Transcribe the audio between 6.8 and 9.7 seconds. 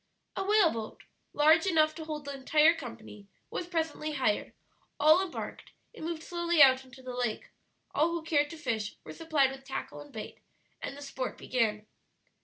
into the lake; all who cared to fish were supplied with